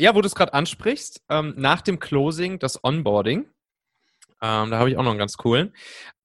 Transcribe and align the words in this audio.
ja, 0.00 0.14
wo 0.14 0.22
du 0.22 0.26
es 0.26 0.34
gerade 0.34 0.54
ansprichst, 0.54 1.22
ähm, 1.28 1.54
nach 1.56 1.82
dem 1.82 1.98
Closing 1.98 2.58
das 2.58 2.82
Onboarding. 2.82 3.40
Ähm, 4.42 4.70
da 4.70 4.78
habe 4.78 4.88
ich 4.88 4.96
auch 4.96 5.02
noch 5.02 5.10
einen 5.10 5.18
ganz 5.18 5.36
coolen. 5.36 5.74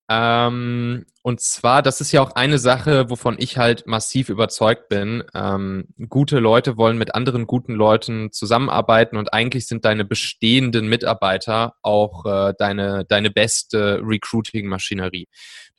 Ähm, 0.07 1.05
und 1.23 1.39
zwar, 1.39 1.81
das 1.81 1.99
ist 1.99 2.11
ja 2.11 2.21
auch 2.21 2.33
eine 2.35 2.59
Sache, 2.59 3.09
wovon 3.09 3.37
ich 3.39 3.57
halt 3.57 3.87
massiv 3.87 4.29
überzeugt 4.29 4.89
bin. 4.89 5.23
Ähm, 5.33 5.87
gute 6.07 6.37
Leute 6.37 6.77
wollen 6.77 6.99
mit 6.99 7.15
anderen 7.15 7.47
guten 7.47 7.73
Leuten 7.73 8.31
zusammenarbeiten 8.31 9.17
und 9.17 9.33
eigentlich 9.33 9.65
sind 9.65 9.85
deine 9.85 10.05
bestehenden 10.05 10.87
Mitarbeiter 10.87 11.73
auch 11.81 12.25
äh, 12.25 12.53
deine, 12.59 13.05
deine 13.05 13.31
beste 13.31 14.01
Recruiting-Maschinerie. 14.03 15.27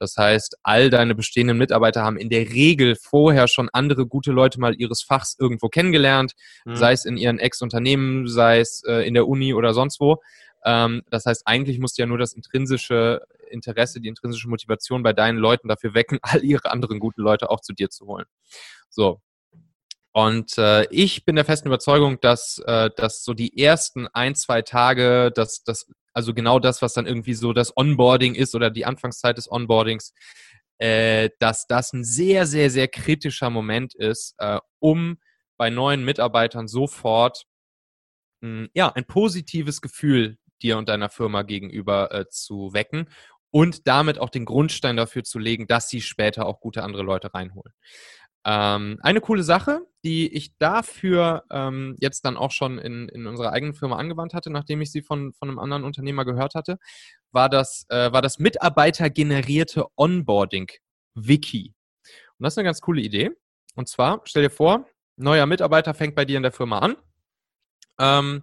Das 0.00 0.16
heißt, 0.16 0.56
all 0.64 0.90
deine 0.90 1.14
bestehenden 1.14 1.58
Mitarbeiter 1.58 2.02
haben 2.02 2.16
in 2.16 2.28
der 2.28 2.50
Regel 2.50 2.96
vorher 2.96 3.46
schon 3.46 3.68
andere 3.72 4.06
gute 4.06 4.32
Leute 4.32 4.58
mal 4.58 4.74
ihres 4.74 5.02
Fachs 5.02 5.36
irgendwo 5.38 5.68
kennengelernt, 5.68 6.32
mhm. 6.64 6.74
sei 6.74 6.92
es 6.92 7.04
in 7.04 7.16
ihren 7.16 7.38
Ex-Unternehmen, 7.38 8.26
sei 8.26 8.58
es 8.58 8.82
äh, 8.84 9.06
in 9.06 9.14
der 9.14 9.28
Uni 9.28 9.54
oder 9.54 9.74
sonst 9.74 10.00
wo. 10.00 10.20
Ähm, 10.66 11.02
das 11.10 11.26
heißt, 11.26 11.42
eigentlich 11.46 11.78
musst 11.78 11.96
du 11.96 12.02
ja 12.02 12.06
nur 12.06 12.18
das 12.18 12.32
intrinsische 12.32 13.22
Interesse, 13.50 14.00
die 14.00 14.08
intrinsische 14.08 14.48
Motivation 14.48 15.04
bei 15.04 15.12
deinen 15.12 15.38
Leuten 15.38 15.68
dafür 15.68 15.94
wecken, 15.94 16.18
all 16.22 16.44
ihre 16.44 16.70
anderen 16.70 16.98
guten 16.98 17.22
Leute 17.22 17.50
auch 17.50 17.60
zu 17.60 17.72
dir 17.72 17.88
zu 17.88 18.06
holen. 18.06 18.26
So. 18.90 19.22
Und 20.12 20.58
äh, 20.58 20.86
ich 20.90 21.24
bin 21.24 21.36
der 21.36 21.44
festen 21.44 21.68
Überzeugung, 21.68 22.18
dass, 22.20 22.58
äh, 22.66 22.90
dass 22.96 23.22
so 23.22 23.32
die 23.32 23.62
ersten 23.62 24.08
ein, 24.08 24.34
zwei 24.34 24.62
Tage, 24.62 25.30
dass 25.32 25.62
das, 25.62 25.86
also 26.12 26.34
genau 26.34 26.58
das, 26.58 26.82
was 26.82 26.94
dann 26.94 27.06
irgendwie 27.06 27.34
so 27.34 27.52
das 27.52 27.76
Onboarding 27.76 28.34
ist 28.34 28.54
oder 28.54 28.70
die 28.70 28.86
Anfangszeit 28.86 29.36
des 29.36 29.50
Onboardings, 29.50 30.14
äh, 30.78 31.30
dass 31.38 31.66
das 31.66 31.92
ein 31.92 32.02
sehr, 32.02 32.46
sehr, 32.46 32.70
sehr 32.70 32.88
kritischer 32.88 33.50
Moment 33.50 33.94
ist, 33.94 34.34
äh, 34.38 34.58
um 34.80 35.18
bei 35.58 35.70
neuen 35.70 36.04
Mitarbeitern 36.04 36.66
sofort 36.66 37.44
mh, 38.40 38.48
hm, 38.48 38.68
ja, 38.74 38.90
ein 38.92 39.04
positives 39.04 39.80
Gefühl 39.80 40.38
dir 40.62 40.78
und 40.78 40.88
deiner 40.88 41.08
Firma 41.08 41.42
gegenüber 41.42 42.12
äh, 42.12 42.28
zu 42.28 42.72
wecken 42.72 43.08
und 43.50 43.86
damit 43.86 44.18
auch 44.18 44.30
den 44.30 44.44
Grundstein 44.44 44.96
dafür 44.96 45.24
zu 45.24 45.38
legen, 45.38 45.66
dass 45.66 45.88
sie 45.88 46.00
später 46.00 46.46
auch 46.46 46.60
gute 46.60 46.82
andere 46.82 47.02
Leute 47.02 47.32
reinholen. 47.32 47.72
Ähm, 48.44 48.98
eine 49.02 49.20
coole 49.20 49.42
Sache, 49.42 49.80
die 50.04 50.32
ich 50.32 50.56
dafür 50.58 51.44
ähm, 51.50 51.96
jetzt 51.98 52.24
dann 52.24 52.36
auch 52.36 52.52
schon 52.52 52.78
in, 52.78 53.08
in 53.08 53.26
unserer 53.26 53.52
eigenen 53.52 53.74
Firma 53.74 53.96
angewandt 53.96 54.34
hatte, 54.34 54.50
nachdem 54.50 54.80
ich 54.80 54.92
sie 54.92 55.02
von, 55.02 55.32
von 55.32 55.48
einem 55.48 55.58
anderen 55.58 55.82
Unternehmer 55.82 56.24
gehört 56.24 56.54
hatte, 56.54 56.78
war 57.32 57.48
das, 57.48 57.86
äh, 57.88 58.12
war 58.12 58.22
das 58.22 58.38
mitarbeitergenerierte 58.38 59.86
Onboarding-Wiki. 59.96 61.74
Und 62.38 62.44
das 62.44 62.52
ist 62.52 62.58
eine 62.58 62.66
ganz 62.66 62.80
coole 62.80 63.00
Idee. 63.00 63.32
Und 63.74 63.88
zwar, 63.88 64.20
stell 64.24 64.44
dir 64.44 64.50
vor, 64.50 64.86
neuer 65.16 65.46
Mitarbeiter 65.46 65.92
fängt 65.92 66.14
bei 66.14 66.24
dir 66.24 66.36
in 66.36 66.44
der 66.44 66.52
Firma 66.52 66.78
an. 66.78 66.96
Ähm, 67.98 68.42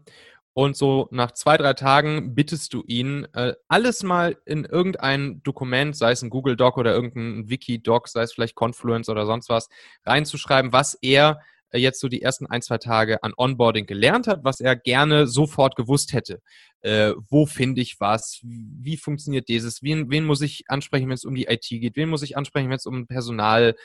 und 0.54 0.78
so 0.78 1.08
nach 1.12 1.32
zwei, 1.32 1.58
drei 1.58 1.74
Tagen 1.74 2.36
bittest 2.36 2.74
du 2.74 2.84
ihn, 2.86 3.28
äh, 3.34 3.54
alles 3.68 4.04
mal 4.04 4.38
in 4.46 4.66
irgendein 4.66 5.42
Dokument, 5.44 5.96
sei 5.96 6.12
es 6.12 6.22
ein 6.22 6.30
Google 6.30 6.56
Doc 6.56 6.78
oder 6.78 6.94
irgendein 6.94 7.50
Wiki-Doc, 7.50 8.08
sei 8.08 8.22
es 8.22 8.34
vielleicht 8.34 8.56
Confluence 8.56 9.10
oder 9.10 9.26
sonst 9.26 9.50
was, 9.50 9.70
reinzuschreiben, 10.06 10.72
was 10.72 10.94
er 11.02 11.40
äh, 11.72 11.80
jetzt 11.80 12.00
so 12.00 12.08
die 12.08 12.22
ersten 12.22 12.46
ein, 12.46 12.62
zwei 12.62 12.78
Tage 12.78 13.24
an 13.24 13.34
Onboarding 13.36 13.88
gelernt 13.88 14.28
hat, 14.28 14.44
was 14.44 14.60
er 14.60 14.76
gerne 14.76 15.28
sofort 15.28 15.76
gewusst 15.76 16.14
hätte. 16.14 16.40
Äh, 16.82 17.14
wo 17.30 17.46
finde 17.46 17.82
ich 17.82 18.00
was? 18.00 18.40
Wie 18.44 18.98
funktioniert 18.98 19.48
dieses? 19.50 19.82
Wen, 19.82 20.12
wen 20.12 20.26
muss 20.26 20.42
ich 20.42 20.66
ansprechen, 20.68 21.08
wenn 21.08 21.16
es 21.16 21.26
um 21.26 21.36
die 21.36 21.46
IT 21.46 21.68
geht? 21.68 21.96
Wen 21.96 22.10
muss 22.10 22.24
ich 22.24 22.38
ansprechen, 22.38 22.70
wenn 22.70 22.78
es 22.78 22.86
um 22.86 23.08
Personal, 23.08 23.76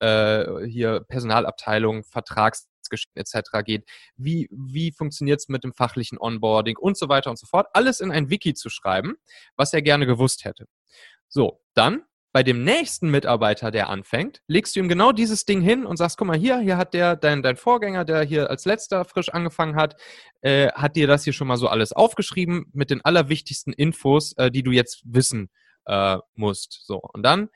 äh, 0.00 0.66
hier 0.66 1.00
Personalabteilung, 1.08 2.04
Vertrags 2.04 2.68
Geschäftsgeschichten 2.88 3.20
etc. 3.20 3.64
geht. 3.64 3.88
Wie, 4.16 4.48
wie 4.50 4.92
funktioniert 4.92 5.40
es 5.40 5.48
mit 5.48 5.64
dem 5.64 5.72
fachlichen 5.72 6.18
Onboarding 6.18 6.76
und 6.76 6.96
so 6.96 7.08
weiter 7.08 7.30
und 7.30 7.38
so 7.38 7.46
fort. 7.46 7.66
Alles 7.72 8.00
in 8.00 8.10
ein 8.10 8.30
Wiki 8.30 8.54
zu 8.54 8.70
schreiben, 8.70 9.16
was 9.56 9.72
er 9.72 9.82
gerne 9.82 10.06
gewusst 10.06 10.44
hätte. 10.44 10.66
So, 11.28 11.60
dann 11.74 12.02
bei 12.32 12.42
dem 12.42 12.62
nächsten 12.62 13.10
Mitarbeiter, 13.10 13.70
der 13.70 13.88
anfängt, 13.88 14.42
legst 14.46 14.76
du 14.76 14.80
ihm 14.80 14.88
genau 14.88 15.12
dieses 15.12 15.44
Ding 15.46 15.62
hin 15.62 15.86
und 15.86 15.96
sagst, 15.96 16.18
guck 16.18 16.26
mal 16.26 16.36
hier, 16.36 16.58
hier 16.58 16.76
hat 16.76 16.92
der, 16.92 17.16
dein, 17.16 17.42
dein 17.42 17.56
Vorgänger, 17.56 18.04
der 18.04 18.22
hier 18.22 18.50
als 18.50 18.66
letzter 18.66 19.04
frisch 19.06 19.30
angefangen 19.30 19.76
hat, 19.76 19.96
äh, 20.42 20.70
hat 20.72 20.94
dir 20.94 21.06
das 21.06 21.24
hier 21.24 21.32
schon 21.32 21.48
mal 21.48 21.56
so 21.56 21.68
alles 21.68 21.92
aufgeschrieben 21.92 22.66
mit 22.72 22.90
den 22.90 23.02
allerwichtigsten 23.02 23.72
Infos, 23.72 24.34
äh, 24.36 24.50
die 24.50 24.62
du 24.62 24.70
jetzt 24.70 25.02
wissen 25.04 25.48
äh, 25.86 26.18
musst. 26.34 26.82
So, 26.84 27.00
und 27.00 27.22
dann 27.22 27.48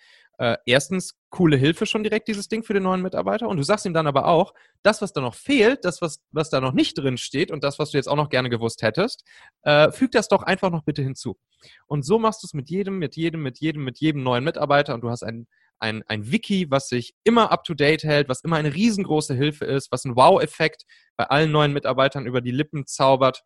äh, 0.42 0.56
erstens 0.66 1.14
coole 1.30 1.56
Hilfe 1.56 1.86
schon 1.86 2.03
direkt, 2.03 2.26
dieses 2.26 2.48
Ding 2.48 2.64
für 2.64 2.75
den 2.75 2.82
neuen 2.82 3.00
Mitarbeiter. 3.00 3.48
Und 3.48 3.58
du 3.58 3.62
sagst 3.62 3.86
ihm 3.86 3.94
dann 3.94 4.08
aber 4.08 4.26
auch, 4.26 4.54
das, 4.82 5.00
was 5.00 5.12
da 5.12 5.20
noch 5.20 5.36
fehlt, 5.36 5.84
das, 5.84 6.03
was, 6.03 6.20
was 6.32 6.50
da 6.50 6.60
noch 6.60 6.72
nicht 6.72 6.98
drin 6.98 7.16
steht 7.16 7.53
und 7.53 7.62
das, 7.62 7.78
was 7.78 7.92
du 7.92 7.97
jetzt 7.97 8.08
auch 8.08 8.16
noch 8.16 8.28
gerne 8.28 8.50
gewusst 8.50 8.82
hättest, 8.82 9.22
äh, 9.62 9.92
füg 9.92 10.10
das 10.10 10.26
doch 10.26 10.42
einfach 10.42 10.72
noch 10.72 10.82
bitte 10.82 11.00
hinzu. 11.00 11.38
Und 11.86 12.04
so 12.04 12.19
machst 12.19 12.42
du 12.42 12.48
es 12.48 12.54
mit 12.54 12.70
jedem, 12.70 12.98
mit 12.98 13.14
jedem, 13.14 13.41
mit 13.44 13.60
jedem, 13.60 13.84
mit 13.84 14.00
jedem 14.00 14.25
neuen 14.25 14.42
Mitarbeiter 14.42 14.94
und 14.94 15.03
du 15.03 15.10
hast 15.10 15.22
ein, 15.22 15.47
ein, 15.78 16.03
ein 16.08 16.32
Wiki, 16.32 16.69
was 16.72 16.88
sich 16.88 17.14
immer 17.22 17.53
up-to-date 17.53 18.03
hält, 18.03 18.28
was 18.28 18.42
immer 18.42 18.56
eine 18.56 18.74
riesengroße 18.74 19.34
Hilfe 19.34 19.64
ist, 19.64 19.92
was 19.92 20.04
einen 20.04 20.16
Wow-Effekt 20.16 20.82
bei 21.16 21.26
allen 21.26 21.53
neuen 21.53 21.72
Mitarbeitern 21.72 22.26
über 22.26 22.41
die 22.41 22.50
Lippen 22.50 22.84
zaubert, 22.86 23.44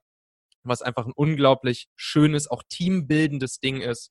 was 0.62 0.80
einfach 0.80 1.04
ein 1.04 1.12
unglaublich 1.14 1.88
schönes, 1.94 2.50
auch 2.50 2.62
teambildendes 2.70 3.60
Ding 3.60 3.82
ist, 3.82 4.10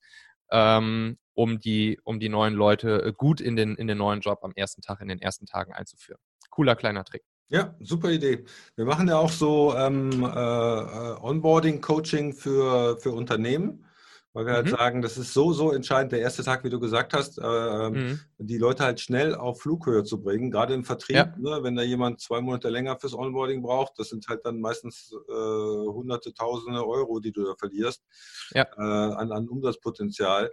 ähm, 0.52 1.18
um, 1.36 1.60
die, 1.60 2.00
um 2.04 2.20
die 2.20 2.30
neuen 2.30 2.54
Leute 2.54 3.04
äh, 3.04 3.14
gut 3.16 3.42
in 3.42 3.56
den, 3.56 3.76
in 3.76 3.88
den 3.88 3.98
neuen 3.98 4.22
Job 4.22 4.40
am 4.42 4.54
ersten 4.56 4.82
Tag, 4.82 5.02
in 5.02 5.08
den 5.08 5.22
ersten 5.22 5.46
Tagen 5.46 5.74
einzuführen. 5.74 6.20
Cooler 6.50 6.76
kleiner 6.76 7.04
Trick. 7.04 7.24
Ja, 7.50 7.76
super 7.80 8.10
Idee. 8.10 8.44
Wir 8.76 8.86
machen 8.86 9.08
ja 9.08 9.20
auch 9.20 9.30
so 9.30 9.76
ähm, 9.76 10.24
äh, 10.24 10.28
äh 10.28 11.16
Onboarding-Coaching 11.22 12.34
für, 12.34 12.98
für 12.98 13.12
Unternehmen, 13.12 13.86
weil 14.34 14.48
wir 14.48 14.54
halt 14.54 14.66
mhm. 14.66 14.72
halt 14.72 14.80
sagen, 14.80 15.02
das 15.04 15.18
ist 15.18 15.32
so, 15.32 15.54
so 15.54 15.72
entscheidend, 15.72 16.12
der 16.12 16.22
erste 16.22 16.44
Tag, 16.44 16.64
wie 16.64 16.72
du 16.72 16.80
gesagt 16.80 17.14
hast, 17.14 17.38
äh, 17.38 17.44
ähm, 17.46 17.94
mhm. 17.94 18.20
die 18.40 18.58
Leute 18.58 18.84
halt 18.84 19.00
schnell 19.00 19.36
auf 19.36 19.62
Flughöhe 19.62 20.04
zu 20.04 20.24
bringen, 20.24 20.50
gerade 20.50 20.74
im 20.74 20.84
Vertrieb, 20.84 21.16
ja. 21.16 21.34
ne, 21.38 21.60
wenn 21.62 21.76
da 21.76 21.84
jemand 21.84 22.20
zwei 22.20 22.42
Monate 22.42 22.70
länger 22.70 22.98
fürs 23.00 23.14
Onboarding 23.14 23.62
braucht, 23.62 24.00
das 24.00 24.10
sind 24.10 24.28
halt 24.28 24.44
dann 24.44 24.60
meistens 24.60 25.14
äh, 25.30 25.32
hunderte, 25.32 26.34
tausende 26.34 26.86
Euro, 26.86 27.20
die 27.20 27.32
du 27.32 27.46
da 27.46 27.54
verlierst 27.60 28.04
ja. 28.52 28.66
äh, 28.76 28.82
an, 29.16 29.32
an 29.32 29.48
Umsatzpotenzial. 29.48 30.52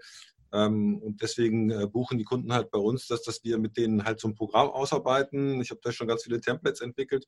Ähm, 0.52 0.98
und 0.98 1.22
deswegen 1.22 1.70
äh, 1.70 1.86
buchen 1.86 2.18
die 2.18 2.24
Kunden 2.24 2.52
halt 2.52 2.70
bei 2.70 2.78
uns, 2.78 3.06
dass, 3.06 3.22
dass 3.22 3.42
wir 3.44 3.58
mit 3.58 3.76
denen 3.76 4.04
halt 4.04 4.20
so 4.20 4.28
ein 4.28 4.34
Programm 4.34 4.68
ausarbeiten. 4.68 5.60
Ich 5.60 5.70
habe 5.70 5.80
da 5.82 5.92
schon 5.92 6.08
ganz 6.08 6.24
viele 6.24 6.40
Templates 6.40 6.80
entwickelt. 6.80 7.26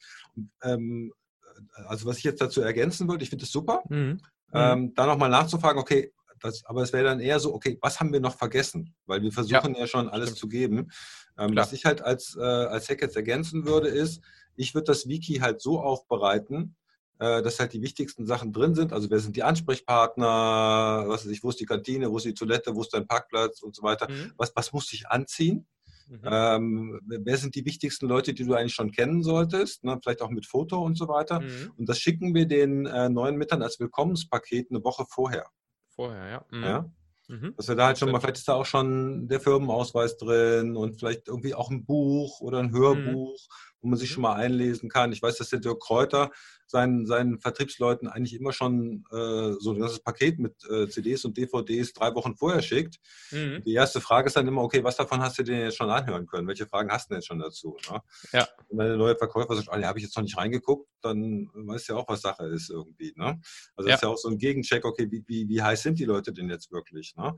Ähm, 0.63 1.13
äh, 1.43 1.83
also 1.87 2.07
was 2.07 2.19
ich 2.19 2.25
jetzt 2.25 2.41
dazu 2.41 2.61
ergänzen 2.61 3.09
würde, 3.09 3.23
ich 3.23 3.31
finde 3.31 3.45
es 3.45 3.53
super, 3.53 3.83
mhm. 3.89 4.21
ähm, 4.53 4.81
mhm. 4.81 4.95
da 4.95 5.07
nochmal 5.07 5.31
nachzufragen, 5.31 5.81
okay, 5.81 6.13
das, 6.41 6.65
aber 6.67 6.83
es 6.83 6.93
wäre 6.93 7.05
dann 7.05 7.21
eher 7.21 7.41
so, 7.41 7.55
okay, 7.55 7.79
was 7.81 8.01
haben 8.01 8.13
wir 8.13 8.21
noch 8.21 8.37
vergessen? 8.37 8.95
Weil 9.07 9.23
wir 9.23 9.33
versuchen 9.33 9.75
ja, 9.75 9.81
ja 9.81 9.87
schon 9.87 10.09
alles 10.09 10.31
stimmt. 10.31 10.39
zu 10.39 10.49
geben. 10.49 10.91
Ähm, 11.39 11.57
was 11.57 11.73
ich 11.73 11.85
halt 11.85 12.03
als, 12.03 12.37
äh, 12.37 12.43
als 12.43 12.89
Hack 12.89 13.01
jetzt 13.01 13.17
ergänzen 13.17 13.67
würde, 13.67 13.89
ist, 13.89 14.23
ich 14.57 14.75
würde 14.75 14.87
das 14.87 15.09
Wiki 15.09 15.37
halt 15.37 15.61
so 15.61 15.81
aufbereiten, 15.81 16.77
dass 17.19 17.61
halt 17.61 17.73
die 17.73 17.83
wichtigsten 17.83 18.27
Sachen 18.27 18.53
drin 18.53 18.75
sind. 18.75 18.93
Also 18.93 19.09
wer 19.11 19.21
sind 19.21 19.37
die 19.37 19.43
Ansprechpartner, 19.43 21.05
was 21.07 21.25
weiß 21.25 21.33
ich, 21.33 21.45
wo 21.45 21.51
ist 21.51 21.61
die 21.61 21.67
Kantine, 21.67 22.11
wo 22.11 22.17
ist 22.17 22.27
die 22.27 22.35
Toilette, 22.35 22.75
wo 22.75 22.83
ist 22.83 22.93
dein 22.93 23.07
Parkplatz 23.07 23.63
und 23.63 23.75
so 23.75 23.83
weiter. 23.83 24.11
Mhm. 24.11 24.33
Was, 24.37 24.53
was 24.57 24.73
muss 24.73 24.93
ich 24.93 25.09
anziehen? 25.09 25.67
Mhm. 26.09 26.21
Ähm, 26.25 27.01
wer 27.07 27.37
sind 27.37 27.55
die 27.55 27.65
wichtigsten 27.65 28.07
Leute, 28.07 28.35
die 28.35 28.45
du 28.45 28.55
eigentlich 28.55 28.75
schon 28.75 28.93
kennen 28.93 29.23
solltest? 29.23 29.85
Ne? 29.85 29.99
Vielleicht 30.03 30.23
auch 30.23 30.31
mit 30.31 30.47
Foto 30.47 30.83
und 30.83 30.97
so 30.97 31.09
weiter. 31.09 31.41
Mhm. 31.41 31.73
Und 31.77 31.89
das 31.89 31.99
schicken 31.99 32.35
wir 32.35 32.47
den 32.47 32.87
äh, 32.87 33.09
neuen 33.09 33.37
Mittern 33.37 33.63
als 33.63 33.81
Willkommenspaket 33.81 34.71
eine 34.71 34.85
Woche 34.85 35.05
vorher. 35.09 35.47
Vorher, 35.89 36.29
ja. 36.29 36.45
Mhm. 36.51 36.65
ja? 36.65 36.91
Mhm. 37.29 37.55
Dass 37.57 37.69
wir 37.69 37.75
da 37.75 37.87
halt 37.87 37.99
schon 37.99 38.11
mal, 38.11 38.21
vielleicht 38.21 38.37
ist 38.39 38.49
da 38.49 38.55
auch 38.55 38.67
schon 38.67 39.29
der 39.29 39.41
Firmenausweis 39.41 40.19
drin 40.19 40.77
und 40.77 40.99
vielleicht 40.99 41.29
irgendwie 41.29 41.55
auch 41.55 41.71
ein 41.71 41.85
Buch 41.85 42.41
oder 42.41 42.59
ein 42.59 42.73
Hörbuch, 42.73 43.39
mhm. 43.41 43.74
Wo 43.85 43.89
man 43.89 43.99
sich 43.99 44.11
mhm. 44.11 44.15
schon 44.15 44.23
mal 44.23 44.35
einlesen 44.35 44.89
kann. 44.89 45.13
Ich 45.13 45.23
weiß, 45.23 45.37
dass 45.37 45.51
der 45.51 45.61
Dirk 45.61 45.81
Kräuter 45.81 46.31
seinen, 46.67 47.07
seinen 47.07 47.39
Vertriebsleuten 47.39 48.09
eigentlich 48.09 48.35
immer 48.35 48.53
schon 48.53 49.05
äh, 49.13 49.53
so 49.61 49.73
ein 49.73 49.79
ganzes 49.79 50.01
Paket 50.01 50.39
mit 50.39 50.55
äh, 50.71 50.89
CDs 50.89 51.25
und 51.27 51.37
DVDs 51.37 51.93
drei 51.93 52.15
Wochen 52.15 52.35
vorher 52.35 52.63
schickt. 52.63 52.97
Mhm. 53.31 53.63
Die 53.65 53.75
erste 53.75 54.01
Frage 54.01 54.29
ist 54.29 54.37
dann 54.37 54.49
immer, 54.49 54.63
okay, 54.63 54.83
was 54.83 54.97
davon 54.97 55.21
hast 55.21 55.39
du 55.39 55.43
denn 55.43 55.61
jetzt 55.61 55.77
schon 55.77 55.91
anhören 55.91 56.27
können? 56.27 56.49
Welche 56.49 56.67
Fragen 56.67 56.91
hast 56.91 57.11
du 57.11 57.15
denn 57.15 57.19
jetzt 57.19 57.27
schon 57.27 57.39
dazu? 57.39 57.77
Ne? 57.91 58.01
Ja. 58.33 58.49
Und 58.69 58.79
wenn 58.79 58.89
der 58.89 58.97
neue 58.97 59.17
Verkäufer 59.17 59.55
sagt, 59.55 59.69
oh, 59.71 59.77
nee, 59.77 59.85
habe 59.85 59.99
ich 59.99 60.05
jetzt 60.05 60.17
noch 60.17 60.25
nicht 60.25 60.39
reingeguckt, 60.39 60.89
dann 61.03 61.51
weißt 61.53 61.89
du 61.89 61.93
ja 61.93 61.99
auch, 61.99 62.09
was 62.09 62.23
Sache 62.23 62.47
ist 62.47 62.71
irgendwie. 62.71 63.13
Ne? 63.17 63.39
Also 63.77 63.89
ja. 63.89 63.95
das 63.95 63.97
ist 63.97 64.03
ja 64.03 64.09
auch 64.09 64.19
so 64.19 64.29
ein 64.29 64.39
Gegencheck, 64.39 64.87
okay, 64.87 65.07
wie, 65.11 65.23
wie, 65.27 65.47
wie 65.47 65.63
heiß 65.63 65.83
sind 65.83 65.99
die 65.99 66.07
Leute 66.07 66.33
denn 66.33 66.49
jetzt 66.49 66.73
wirklich? 66.73 67.15
Ne? 67.17 67.37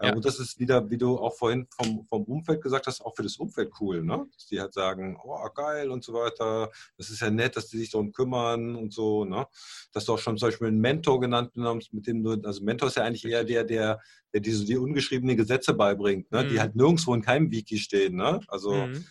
Ja. 0.00 0.14
Und 0.14 0.24
das 0.24 0.38
ist 0.38 0.58
wieder, 0.58 0.90
wie 0.90 0.98
du 0.98 1.18
auch 1.18 1.36
vorhin 1.36 1.66
vom, 1.70 2.06
vom 2.06 2.24
Umfeld 2.24 2.62
gesagt 2.62 2.86
hast, 2.86 3.00
auch 3.00 3.16
für 3.16 3.22
das 3.22 3.36
Umfeld 3.36 3.72
cool, 3.80 4.02
ne? 4.02 4.26
Dass 4.32 4.46
die 4.46 4.60
halt 4.60 4.72
sagen, 4.72 5.18
oh 5.24 5.48
geil 5.54 5.90
und 5.90 6.04
so 6.04 6.12
weiter. 6.12 6.70
Das 6.96 7.10
ist 7.10 7.20
ja 7.20 7.30
nett, 7.30 7.56
dass 7.56 7.68
die 7.68 7.78
sich 7.78 7.90
darum 7.90 8.12
kümmern 8.12 8.76
und 8.76 8.92
so, 8.92 9.24
ne? 9.24 9.46
Dass 9.92 10.04
du 10.04 10.14
auch 10.14 10.18
schon 10.18 10.38
zum 10.38 10.48
Beispiel 10.48 10.68
einen 10.68 10.80
Mentor 10.80 11.20
genannt 11.20 11.54
bekommst, 11.54 11.92
mit 11.92 12.06
dem 12.06 12.22
du, 12.22 12.40
also 12.44 12.62
Mentor 12.62 12.88
ist 12.88 12.96
ja 12.96 13.04
eigentlich 13.04 13.24
eher 13.24 13.44
der, 13.44 13.64
der, 13.64 14.00
der 14.32 14.40
diese 14.40 14.64
die 14.64 14.76
ungeschriebenen 14.76 15.36
Gesetze 15.36 15.74
beibringt, 15.74 16.30
ne? 16.30 16.44
Mhm. 16.44 16.48
Die 16.48 16.60
halt 16.60 16.76
nirgendwo 16.76 17.14
in 17.14 17.22
keinem 17.22 17.50
Wiki 17.50 17.78
stehen, 17.78 18.16
ne? 18.16 18.40
Also 18.48 18.72
mhm 18.72 19.04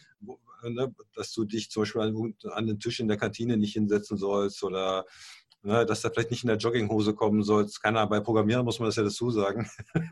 ne, 0.64 0.94
dass 1.16 1.34
du 1.34 1.46
dich 1.46 1.70
zum 1.70 1.84
Beispiel 1.84 2.02
an, 2.02 2.34
an 2.52 2.68
den 2.68 2.80
Tisch 2.80 3.00
in 3.00 3.08
der 3.08 3.18
Kantine 3.18 3.58
nicht 3.58 3.74
hinsetzen 3.74 4.18
sollst 4.18 4.64
oder 4.64 5.06
ne, 5.68 5.86
dass 5.86 6.02
du 6.02 6.10
vielleicht 6.10 6.32
nicht 6.32 6.44
in 6.44 6.48
der 6.48 6.58
Jogginghose 6.58 7.14
kommen 7.14 7.44
sollst. 7.44 7.84
Keiner, 7.84 8.08
bei 8.08 8.20
Programmieren 8.22 8.64
muss 8.66 8.80
man 8.80 8.88
das 8.88 8.96
ja 8.96 9.04
dazu 9.04 9.30
sagen. 9.30 9.70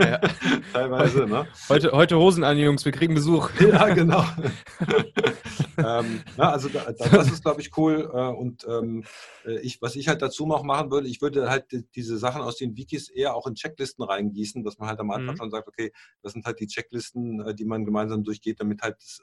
ja. 0.00 0.18
Teilweise, 0.72 1.26
ne? 1.26 1.46
Heute, 1.68 1.92
heute 1.92 2.18
Hosen 2.18 2.42
an, 2.44 2.58
Jungs, 2.58 2.84
wir 2.84 2.92
kriegen 2.92 3.14
Besuch. 3.14 3.50
ja, 3.60 3.88
genau. 3.90 4.24
ähm, 5.78 6.22
na, 6.36 6.50
also 6.50 6.68
da, 6.68 6.90
das 6.92 7.30
ist, 7.30 7.42
glaube 7.42 7.60
ich, 7.60 7.76
cool. 7.76 8.10
Äh, 8.12 8.28
und 8.28 8.66
ähm, 8.68 9.04
äh, 9.44 9.58
ich, 9.60 9.80
was 9.82 9.96
ich 9.96 10.08
halt 10.08 10.22
dazu 10.22 10.46
noch 10.46 10.62
machen 10.62 10.90
würde, 10.90 11.08
ich 11.08 11.20
würde 11.20 11.50
halt 11.50 11.72
die, 11.72 11.84
diese 11.94 12.18
Sachen 12.18 12.42
aus 12.42 12.56
den 12.56 12.76
Wikis 12.76 13.08
eher 13.08 13.34
auch 13.34 13.46
in 13.46 13.54
Checklisten 13.54 14.04
reingießen, 14.04 14.64
dass 14.64 14.78
man 14.78 14.88
halt 14.88 15.00
am 15.00 15.10
Anfang 15.10 15.34
mhm. 15.34 15.38
schon 15.38 15.50
sagt, 15.50 15.68
okay, 15.68 15.92
das 16.22 16.32
sind 16.32 16.44
halt 16.46 16.60
die 16.60 16.66
Checklisten, 16.66 17.40
äh, 17.40 17.54
die 17.54 17.64
man 17.64 17.84
gemeinsam 17.84 18.24
durchgeht, 18.24 18.60
damit 18.60 18.82
halt 18.82 18.96
das 18.96 19.20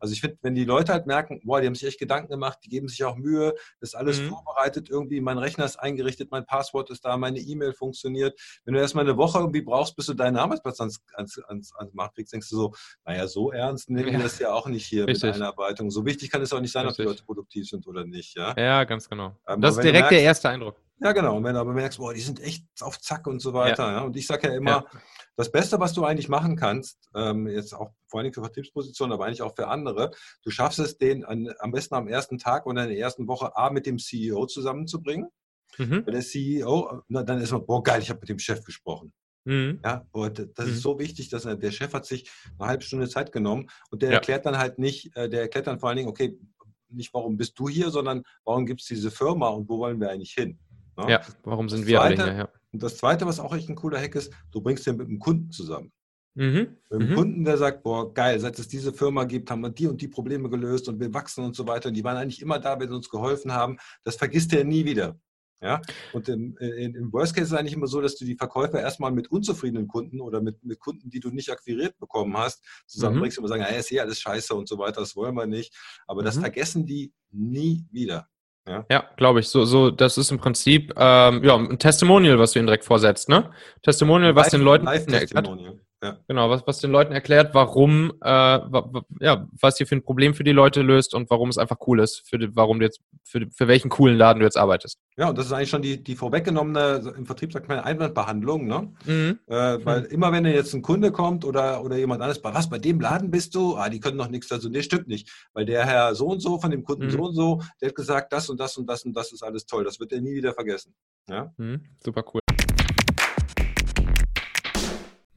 also 0.00 0.12
ich 0.12 0.20
finde, 0.20 0.38
wenn 0.42 0.54
die 0.54 0.64
Leute 0.64 0.92
halt 0.92 1.06
merken, 1.06 1.40
boah, 1.44 1.60
die 1.60 1.66
haben 1.66 1.74
sich 1.74 1.88
echt 1.88 1.98
Gedanken 1.98 2.30
gemacht, 2.30 2.58
die 2.64 2.68
geben 2.68 2.88
sich 2.88 3.02
auch 3.04 3.16
Mühe, 3.16 3.54
das 3.80 3.90
ist 3.90 3.94
alles 3.94 4.20
mhm. 4.20 4.28
vorbereitet 4.28 4.90
irgendwie, 4.90 5.20
mein 5.20 5.38
Rechner 5.38 5.64
ist 5.64 5.76
eingerichtet, 5.76 6.30
mein 6.30 6.46
Passwort 6.46 6.90
ist 6.90 7.04
da, 7.04 7.16
meine 7.16 7.38
E-Mail 7.38 7.72
funktioniert. 7.72 8.38
Wenn 8.64 8.74
du 8.74 8.80
erstmal 8.80 9.04
eine 9.04 9.16
Woche 9.16 9.38
irgendwie 9.38 9.62
brauchst, 9.62 9.96
bis 9.96 10.06
du 10.06 10.14
deinen 10.14 10.36
Arbeitsplatz 10.36 10.80
ans, 10.80 11.00
ans, 11.14 11.38
ans, 11.46 11.74
ans 11.74 11.94
Markt 11.94 12.16
kriegst, 12.16 12.32
denkst 12.32 12.48
du 12.50 12.56
so, 12.56 12.72
naja, 13.04 13.26
so 13.26 13.52
ernst 13.52 13.90
nehmen 13.90 14.06
wir 14.06 14.12
ja. 14.14 14.22
das 14.22 14.38
ja 14.38 14.52
auch 14.52 14.66
nicht 14.66 14.86
hier 14.86 15.06
Richtig. 15.06 15.24
mit 15.24 15.34
Einarbeitung. 15.36 15.81
So 15.90 16.04
wichtig 16.04 16.30
kann 16.30 16.42
es 16.42 16.52
auch 16.52 16.60
nicht 16.60 16.72
sein, 16.72 16.86
Richtig. 16.86 17.06
ob 17.06 17.12
die 17.12 17.14
Leute 17.14 17.24
produktiv 17.24 17.68
sind 17.68 17.86
oder 17.86 18.04
nicht. 18.04 18.36
Ja, 18.36 18.54
ja 18.56 18.84
ganz 18.84 19.08
genau. 19.08 19.36
Ähm, 19.46 19.60
das 19.60 19.76
ist 19.76 19.82
direkt 19.82 20.00
merkst, 20.02 20.12
der 20.12 20.22
erste 20.22 20.48
Eindruck. 20.48 20.80
Ja, 21.00 21.12
genau. 21.12 21.36
Und 21.36 21.44
wenn 21.44 21.54
du 21.54 21.60
aber 21.60 21.72
merkst, 21.72 21.98
boah, 21.98 22.14
die 22.14 22.20
sind 22.20 22.40
echt 22.40 22.64
auf 22.80 23.00
Zack 23.00 23.26
und 23.26 23.40
so 23.40 23.52
weiter. 23.52 23.86
Ja. 23.86 23.92
ja? 23.92 24.00
Und 24.02 24.16
ich 24.16 24.26
sage 24.26 24.48
ja 24.48 24.54
immer, 24.54 24.70
ja. 24.70 24.84
das 25.36 25.50
Beste, 25.50 25.80
was 25.80 25.92
du 25.94 26.04
eigentlich 26.04 26.28
machen 26.28 26.56
kannst, 26.56 27.10
ähm, 27.14 27.48
jetzt 27.48 27.74
auch 27.74 27.90
vor 28.06 28.20
allem 28.20 28.32
für 28.32 28.40
Vertriebspositionen, 28.40 29.12
aber 29.12 29.26
eigentlich 29.26 29.42
auch 29.42 29.54
für 29.56 29.68
andere, 29.68 30.12
du 30.44 30.50
schaffst 30.50 30.78
es, 30.78 30.98
den 30.98 31.24
an, 31.24 31.52
am 31.58 31.72
besten 31.72 31.94
am 31.96 32.06
ersten 32.06 32.38
Tag 32.38 32.66
oder 32.66 32.84
in 32.84 32.90
der 32.90 32.98
ersten 32.98 33.26
Woche 33.26 33.56
A 33.56 33.70
mit 33.70 33.86
dem 33.86 33.98
CEO 33.98 34.46
zusammenzubringen. 34.46 35.28
Mhm. 35.78 36.06
Weil 36.06 36.12
der 36.12 36.22
CEO, 36.22 37.02
na, 37.08 37.22
dann 37.22 37.40
ist 37.40 37.50
man, 37.50 37.64
boah, 37.66 37.82
geil, 37.82 38.02
ich 38.02 38.10
habe 38.10 38.20
mit 38.20 38.28
dem 38.28 38.38
Chef 38.38 38.62
gesprochen. 38.62 39.12
Mhm. 39.44 39.80
Ja, 39.84 40.06
und 40.12 40.38
das 40.54 40.66
mhm. 40.66 40.72
ist 40.72 40.82
so 40.82 40.98
wichtig, 40.98 41.28
dass 41.28 41.44
er, 41.44 41.56
der 41.56 41.72
Chef 41.72 41.92
hat 41.92 42.06
sich 42.06 42.30
eine 42.58 42.68
halbe 42.68 42.84
Stunde 42.84 43.08
Zeit 43.08 43.32
genommen 43.32 43.68
und 43.90 44.02
der 44.02 44.10
ja. 44.10 44.14
erklärt 44.16 44.46
dann 44.46 44.58
halt 44.58 44.78
nicht, 44.78 45.16
äh, 45.16 45.28
der 45.28 45.42
erklärt 45.42 45.66
dann 45.66 45.80
vor 45.80 45.88
allen 45.88 45.98
Dingen, 45.98 46.08
okay, 46.08 46.38
nicht 46.88 47.12
warum 47.14 47.36
bist 47.36 47.58
du 47.58 47.68
hier, 47.68 47.90
sondern 47.90 48.22
warum 48.44 48.66
gibt 48.66 48.82
es 48.82 48.86
diese 48.86 49.10
Firma 49.10 49.48
und 49.48 49.68
wo 49.68 49.78
wollen 49.78 50.00
wir 50.00 50.10
eigentlich 50.10 50.32
hin? 50.32 50.58
Ne? 50.96 51.10
Ja, 51.10 51.20
warum 51.42 51.68
sind 51.68 51.82
das 51.82 51.88
wir 51.88 51.98
Zweite, 51.98 52.22
alle 52.22 52.32
hier? 52.32 52.40
Ja. 52.42 52.48
Und 52.72 52.82
das 52.82 52.96
Zweite, 52.96 53.26
was 53.26 53.40
auch 53.40 53.54
echt 53.54 53.68
ein 53.68 53.74
cooler 53.74 54.00
Hack 54.00 54.14
ist, 54.14 54.32
du 54.50 54.60
bringst 54.60 54.86
den 54.86 54.96
mit 54.96 55.08
dem 55.08 55.18
Kunden 55.18 55.50
zusammen. 55.50 55.92
Mhm. 56.34 56.76
Mit 56.90 57.00
dem 57.00 57.10
mhm. 57.10 57.14
Kunden, 57.14 57.44
der 57.44 57.58
sagt, 57.58 57.82
boah, 57.82 58.12
geil, 58.12 58.40
seit 58.40 58.58
es 58.58 58.68
diese 58.68 58.92
Firma 58.92 59.24
gibt, 59.24 59.50
haben 59.50 59.60
wir 59.60 59.70
die 59.70 59.86
und 59.86 60.00
die 60.00 60.08
Probleme 60.08 60.48
gelöst 60.48 60.88
und 60.88 60.98
wir 61.00 61.12
wachsen 61.12 61.44
und 61.44 61.54
so 61.56 61.66
weiter. 61.66 61.88
Und 61.88 61.94
die 61.94 62.04
waren 62.04 62.16
eigentlich 62.16 62.40
immer 62.40 62.58
da, 62.58 62.78
wenn 62.78 62.88
sie 62.88 62.94
uns 62.94 63.10
geholfen 63.10 63.52
haben. 63.52 63.76
Das 64.04 64.16
vergisst 64.16 64.52
er 64.54 64.64
nie 64.64 64.84
wieder. 64.84 65.18
Ja? 65.62 65.80
Und 66.12 66.28
im, 66.28 66.56
im, 66.58 67.12
Worst 67.12 67.34
Case 67.34 67.44
ist 67.44 67.52
es 67.52 67.58
eigentlich 67.58 67.74
immer 67.74 67.86
so, 67.86 68.00
dass 68.00 68.16
du 68.16 68.24
die 68.24 68.34
Verkäufer 68.34 68.80
erstmal 68.80 69.12
mit 69.12 69.30
unzufriedenen 69.30 69.86
Kunden 69.86 70.20
oder 70.20 70.40
mit, 70.40 70.62
mit 70.64 70.80
Kunden, 70.80 71.08
die 71.08 71.20
du 71.20 71.30
nicht 71.30 71.50
akquiriert 71.50 71.98
bekommen 71.98 72.36
hast, 72.36 72.64
zusammenbringst 72.86 73.38
mhm. 73.38 73.44
und 73.44 73.48
sagen, 73.48 73.62
ja, 73.62 73.68
ist 73.68 73.92
eh 73.92 74.00
alles 74.00 74.20
scheiße 74.20 74.54
und 74.54 74.68
so 74.68 74.78
weiter, 74.78 75.00
das 75.00 75.14
wollen 75.14 75.34
wir 75.34 75.46
nicht. 75.46 75.72
Aber 76.06 76.22
das 76.22 76.36
mhm. 76.36 76.40
vergessen 76.40 76.84
die 76.84 77.12
nie 77.30 77.86
wieder. 77.92 78.28
Ja, 78.66 78.84
ja 78.90 79.08
glaube 79.16 79.40
ich. 79.40 79.48
So, 79.48 79.64
so, 79.64 79.90
das 79.90 80.18
ist 80.18 80.30
im 80.30 80.38
Prinzip 80.38 80.92
ähm, 80.96 81.44
ja, 81.44 81.56
ein 81.56 81.78
Testimonial, 81.78 82.38
was 82.38 82.52
du 82.52 82.58
ihnen 82.58 82.66
direkt 82.66 82.84
vorsetzt, 82.84 83.28
ne? 83.28 83.50
Testimonial, 83.82 84.34
was 84.34 84.46
live, 84.46 84.50
den 84.52 84.62
Leuten. 84.62 84.84
Live-Testimonial. 84.84 85.80
Ja. 86.02 86.18
Genau, 86.26 86.50
was, 86.50 86.66
was 86.66 86.80
den 86.80 86.90
Leuten 86.90 87.12
erklärt, 87.12 87.54
warum, 87.54 88.12
äh, 88.22 88.28
ja, 89.20 89.46
was 89.60 89.76
hier 89.76 89.86
für 89.86 89.94
ein 89.94 90.02
Problem 90.02 90.34
für 90.34 90.42
die 90.42 90.50
Leute 90.50 90.82
löst 90.82 91.14
und 91.14 91.30
warum 91.30 91.48
es 91.48 91.58
einfach 91.58 91.76
cool 91.86 92.00
ist, 92.00 92.28
für 92.28 92.38
die, 92.38 92.56
warum 92.56 92.80
du 92.80 92.86
jetzt, 92.86 93.00
für, 93.22 93.46
für 93.54 93.68
welchen 93.68 93.88
coolen 93.88 94.18
Laden 94.18 94.40
du 94.40 94.44
jetzt 94.44 94.56
arbeitest. 94.56 94.98
Ja, 95.16 95.28
und 95.28 95.38
das 95.38 95.46
ist 95.46 95.52
eigentlich 95.52 95.70
schon 95.70 95.82
die, 95.82 96.02
die 96.02 96.16
vorweggenommene, 96.16 97.14
im 97.16 97.24
Vertrieb 97.24 97.52
sagt 97.52 97.68
man 97.68 97.78
Einwandbehandlung, 97.78 98.66
ne? 98.66 98.92
Mhm. 99.04 99.38
Äh, 99.46 99.84
weil 99.84 100.00
mhm. 100.00 100.06
immer 100.06 100.32
wenn 100.32 100.44
jetzt 100.44 100.74
ein 100.74 100.82
Kunde 100.82 101.12
kommt 101.12 101.44
oder, 101.44 101.84
oder 101.84 101.96
jemand 101.96 102.20
anderes, 102.20 102.42
bei 102.42 102.52
was, 102.52 102.68
bei 102.68 102.78
dem 102.78 103.00
Laden 103.00 103.30
bist 103.30 103.54
du? 103.54 103.76
Ah, 103.76 103.88
die 103.88 104.00
können 104.00 104.16
noch 104.16 104.28
nichts 104.28 104.48
dazu. 104.48 104.68
Nee, 104.68 104.82
stimmt 104.82 105.06
nicht. 105.06 105.30
Weil 105.52 105.66
der 105.66 105.86
Herr 105.86 106.16
so 106.16 106.26
und 106.26 106.40
so, 106.40 106.58
von 106.58 106.72
dem 106.72 106.82
Kunden 106.82 107.06
mhm. 107.06 107.10
so 107.10 107.22
und 107.22 107.34
so, 107.34 107.62
der 107.80 107.90
hat 107.90 107.94
gesagt, 107.94 108.32
das 108.32 108.50
und 108.50 108.58
das 108.58 108.76
und 108.76 108.88
das 108.88 109.04
und 109.04 109.16
das 109.16 109.32
ist 109.32 109.44
alles 109.44 109.66
toll. 109.66 109.84
Das 109.84 110.00
wird 110.00 110.12
er 110.12 110.20
nie 110.20 110.34
wieder 110.34 110.52
vergessen. 110.52 110.94
Ja? 111.28 111.52
Mhm. 111.56 111.84
Super 112.02 112.24
cool. 112.34 112.41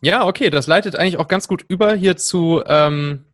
ja, 0.00 0.26
okay, 0.26 0.50
das 0.50 0.66
leitet 0.66 0.96
eigentlich 0.96 1.18
auch 1.18 1.28
ganz 1.28 1.48
gut 1.48 1.64
über 1.68 1.94
hier 1.94 2.16
zu, 2.16 2.62
ähm, 2.66 3.24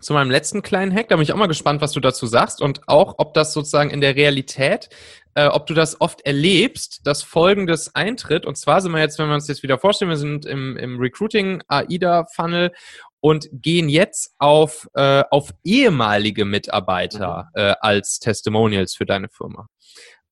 zu 0.00 0.12
meinem 0.12 0.30
letzten 0.30 0.62
kleinen 0.62 0.94
Hack. 0.94 1.08
Da 1.08 1.16
bin 1.16 1.22
ich 1.22 1.32
auch 1.32 1.36
mal 1.36 1.46
gespannt, 1.46 1.80
was 1.80 1.92
du 1.92 2.00
dazu 2.00 2.26
sagst 2.26 2.62
und 2.62 2.88
auch, 2.88 3.16
ob 3.18 3.34
das 3.34 3.52
sozusagen 3.52 3.90
in 3.90 4.00
der 4.00 4.16
Realität, 4.16 4.88
äh, 5.34 5.46
ob 5.46 5.66
du 5.66 5.74
das 5.74 6.00
oft 6.00 6.20
erlebst, 6.22 7.00
dass 7.04 7.22
Folgendes 7.22 7.94
eintritt. 7.94 8.46
Und 8.46 8.56
zwar 8.56 8.80
sind 8.80 8.92
wir 8.92 9.00
jetzt, 9.00 9.18
wenn 9.18 9.28
wir 9.28 9.34
uns 9.34 9.48
jetzt 9.48 9.62
wieder 9.62 9.78
vorstellen, 9.78 10.10
wir 10.10 10.16
sind 10.16 10.46
im, 10.46 10.76
im 10.76 10.98
Recruiting 10.98 11.62
AIDA-Funnel 11.68 12.72
und 13.20 13.48
gehen 13.52 13.88
jetzt 13.88 14.34
auf, 14.38 14.88
äh, 14.94 15.24
auf 15.30 15.52
ehemalige 15.64 16.44
Mitarbeiter 16.44 17.50
mhm. 17.54 17.60
äh, 17.60 17.74
als 17.80 18.20
Testimonials 18.20 18.94
für 18.94 19.06
deine 19.06 19.28
Firma 19.28 19.68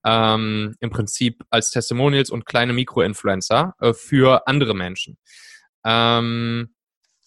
ähm, 0.06 0.76
im 0.80 0.90
Prinzip 0.90 1.44
als 1.50 1.70
Testimonials 1.70 2.30
und 2.30 2.46
kleine 2.46 2.72
Mikroinfluencer 2.72 3.74
äh, 3.80 3.92
für 3.92 4.46
andere 4.46 4.74
Menschen. 4.74 5.18
Ähm, 5.84 6.68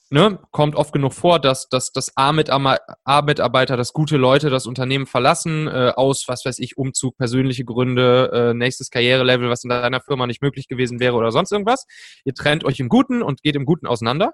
ne, 0.09 0.39
kommt 0.51 0.75
oft 0.75 0.93
genug 0.93 1.13
vor, 1.13 1.39
dass, 1.39 1.67
dass, 1.67 1.91
dass 1.91 2.15
A-Mitarbeiter, 2.15 3.75
dass 3.75 3.91
gute 3.91 4.15
Leute 4.15 4.49
das 4.49 4.65
Unternehmen 4.65 5.07
verlassen, 5.07 5.67
äh, 5.67 5.91
aus, 5.95 6.27
was 6.27 6.45
weiß 6.45 6.59
ich, 6.59 6.77
Umzug, 6.77 7.17
persönliche 7.17 7.65
Gründe, 7.65 8.31
äh, 8.33 8.53
nächstes 8.53 8.89
Karrierelevel, 8.89 9.49
was 9.49 9.65
in 9.65 9.69
deiner 9.69 9.99
Firma 9.99 10.25
nicht 10.25 10.41
möglich 10.41 10.69
gewesen 10.69 11.01
wäre 11.01 11.15
oder 11.15 11.33
sonst 11.33 11.51
irgendwas. 11.51 11.85
Ihr 12.23 12.33
trennt 12.33 12.63
euch 12.63 12.79
im 12.79 12.87
Guten 12.87 13.21
und 13.21 13.43
geht 13.43 13.55
im 13.55 13.65
Guten 13.65 13.87
auseinander. 13.87 14.31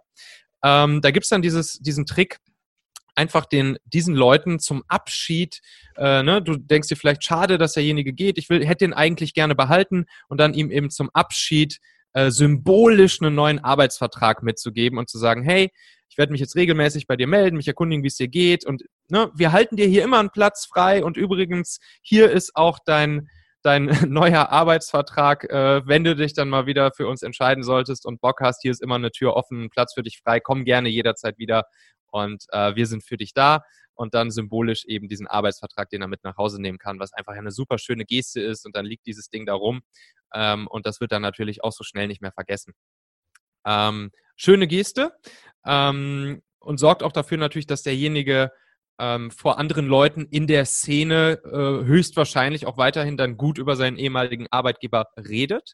Ähm, 0.63 1.01
da 1.01 1.09
gibt's 1.09 1.29
dann 1.29 1.41
dieses, 1.41 1.79
diesen 1.79 2.05
Trick, 2.05 2.37
einfach 3.15 3.45
den, 3.45 3.77
diesen 3.85 4.13
Leuten 4.13 4.59
zum 4.59 4.83
Abschied, 4.87 5.61
äh, 5.97 6.21
ne, 6.21 6.41
du 6.41 6.57
denkst 6.57 6.89
dir 6.89 6.97
vielleicht 6.97 7.23
schade, 7.23 7.57
dass 7.57 7.73
derjenige 7.73 8.13
geht, 8.13 8.37
ich 8.37 8.49
will, 8.49 8.65
hätte 8.65 8.85
ihn 8.85 8.93
eigentlich 8.93 9.33
gerne 9.33 9.55
behalten 9.55 10.05
und 10.27 10.39
dann 10.39 10.53
ihm 10.53 10.69
eben 10.69 10.89
zum 10.89 11.09
Abschied 11.13 11.79
äh, 12.13 12.29
symbolisch 12.29 13.21
einen 13.21 13.35
neuen 13.35 13.63
Arbeitsvertrag 13.63 14.43
mitzugeben 14.43 14.99
und 14.99 15.09
zu 15.09 15.17
sagen, 15.17 15.43
hey, 15.43 15.71
ich 16.09 16.17
werde 16.17 16.31
mich 16.31 16.41
jetzt 16.41 16.55
regelmäßig 16.55 17.07
bei 17.07 17.15
dir 17.15 17.27
melden, 17.27 17.57
mich 17.57 17.67
erkundigen, 17.67 18.03
wie 18.03 18.07
es 18.07 18.15
dir 18.15 18.27
geht 18.27 18.65
und 18.65 18.83
ne, 19.09 19.31
wir 19.35 19.51
halten 19.51 19.75
dir 19.75 19.87
hier 19.87 20.03
immer 20.03 20.19
einen 20.19 20.29
Platz 20.29 20.65
frei 20.65 21.03
und 21.03 21.17
übrigens, 21.17 21.79
hier 22.01 22.31
ist 22.31 22.55
auch 22.55 22.79
dein, 22.85 23.29
dein 23.63 23.85
neuer 24.07 24.49
Arbeitsvertrag, 24.49 25.45
äh, 25.49 25.81
wenn 25.85 26.03
du 26.03 26.15
dich 26.15 26.33
dann 26.33 26.49
mal 26.49 26.65
wieder 26.65 26.91
für 26.91 27.07
uns 27.07 27.21
entscheiden 27.21 27.63
solltest 27.63 28.05
und 28.05 28.21
Bock 28.21 28.39
hast, 28.41 28.61
hier 28.61 28.71
ist 28.71 28.81
immer 28.81 28.95
eine 28.95 29.11
Tür 29.11 29.33
offen, 29.33 29.69
Platz 29.69 29.93
für 29.93 30.03
dich 30.03 30.19
frei, 30.23 30.39
komm 30.39 30.65
gerne 30.65 30.89
jederzeit 30.89 31.37
wieder 31.37 31.65
und 32.11 32.45
äh, 32.49 32.75
wir 32.75 32.87
sind 32.87 33.03
für 33.03 33.17
dich 33.17 33.33
da 33.33 33.63
und 33.93 34.13
dann 34.13 34.31
symbolisch 34.31 34.85
eben 34.85 35.07
diesen 35.07 35.27
Arbeitsvertrag, 35.27 35.89
den 35.89 36.01
er 36.01 36.07
mit 36.07 36.23
nach 36.23 36.37
Hause 36.37 36.61
nehmen 36.61 36.77
kann, 36.77 36.99
was 36.99 37.13
einfach 37.13 37.33
eine 37.33 37.51
super 37.51 37.77
schöne 37.77 38.05
Geste 38.05 38.41
ist 38.41 38.65
und 38.65 38.75
dann 38.75 38.85
liegt 38.85 39.05
dieses 39.05 39.29
Ding 39.29 39.45
da 39.45 39.53
rum 39.53 39.81
ähm, 40.33 40.67
und 40.67 40.85
das 40.85 41.01
wird 41.01 41.11
dann 41.11 41.21
natürlich 41.21 41.63
auch 41.63 41.71
so 41.71 41.83
schnell 41.83 42.07
nicht 42.07 42.21
mehr 42.21 42.31
vergessen. 42.31 42.73
Ähm, 43.65 44.11
schöne 44.35 44.67
Geste 44.67 45.13
ähm, 45.65 46.41
und 46.59 46.77
sorgt 46.77 47.03
auch 47.03 47.11
dafür 47.11 47.37
natürlich, 47.37 47.67
dass 47.67 47.83
derjenige 47.83 48.51
ähm, 48.99 49.31
vor 49.31 49.57
anderen 49.59 49.87
Leuten 49.87 50.25
in 50.25 50.47
der 50.47 50.65
Szene 50.65 51.41
äh, 51.43 51.85
höchstwahrscheinlich 51.85 52.65
auch 52.65 52.77
weiterhin 52.77 53.17
dann 53.17 53.37
gut 53.37 53.57
über 53.57 53.75
seinen 53.75 53.97
ehemaligen 53.97 54.47
Arbeitgeber 54.51 55.07
redet. 55.17 55.73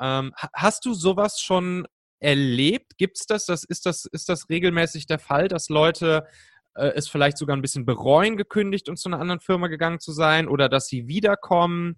Ähm, 0.00 0.32
hast 0.54 0.84
du 0.84 0.94
sowas 0.94 1.40
schon 1.40 1.86
erlebt? 2.20 2.98
Gibt 2.98 3.18
es 3.18 3.26
das? 3.26 3.46
das? 3.46 3.64
Ist 3.64 3.86
das? 3.86 4.04
Ist 4.06 4.28
das 4.28 4.48
regelmäßig 4.48 5.06
der 5.06 5.18
Fall, 5.18 5.48
dass 5.48 5.68
Leute 5.68 6.26
äh, 6.74 6.92
es 6.94 7.08
vielleicht 7.08 7.38
sogar 7.38 7.56
ein 7.56 7.62
bisschen 7.62 7.84
bereuen, 7.84 8.36
gekündigt 8.36 8.88
und 8.88 8.98
zu 8.98 9.08
einer 9.08 9.20
anderen 9.20 9.40
Firma 9.40 9.68
gegangen 9.68 10.00
zu 10.00 10.12
sein 10.12 10.48
oder 10.48 10.68
dass 10.68 10.86
sie 10.86 11.08
wiederkommen? 11.08 11.96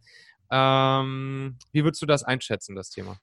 Ähm, 0.50 1.58
wie 1.72 1.84
würdest 1.84 2.02
du 2.02 2.06
das 2.06 2.24
einschätzen, 2.24 2.74
das 2.74 2.90
Thema? 2.90 3.18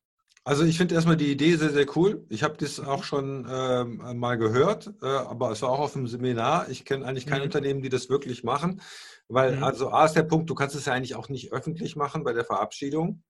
Also 0.47 0.63
ich 0.63 0.77
finde 0.77 0.95
erstmal 0.95 1.17
die 1.17 1.29
Idee 1.29 1.57
sehr, 1.57 1.71
sehr 1.71 1.85
cool. 1.97 2.25
Ich 2.29 2.41
habe 2.41 2.55
das 2.55 2.79
auch 2.79 3.03
schon 3.03 3.45
ähm, 3.51 4.17
mal 4.17 4.37
gehört, 4.37 4.93
äh, 5.01 5.05
aber 5.05 5.51
es 5.51 5.61
war 5.61 5.71
auch 5.71 5.79
auf 5.79 5.97
einem 5.97 6.07
Seminar. 6.07 6.69
Ich 6.69 6.85
kenne 6.85 7.05
eigentlich 7.05 7.25
kein 7.25 7.39
mhm. 7.39 7.45
Unternehmen, 7.45 7.81
die 7.81 7.89
das 7.89 8.09
wirklich 8.09 8.45
machen, 8.45 8.79
weil 9.27 9.57
mhm. 9.57 9.63
also 9.63 9.89
A 9.89 10.05
ist 10.05 10.13
der 10.13 10.23
Punkt, 10.23 10.49
du 10.49 10.55
kannst 10.55 10.73
es 10.73 10.85
ja 10.85 10.93
eigentlich 10.93 11.15
auch 11.15 11.27
nicht 11.27 11.51
öffentlich 11.51 11.97
machen 11.97 12.23
bei 12.23 12.31
der 12.31 12.45
Verabschiedung, 12.45 13.23